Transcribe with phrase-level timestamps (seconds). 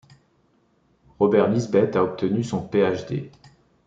[1.19, 3.29] Robert Nisbet a obtenu son Ph.D.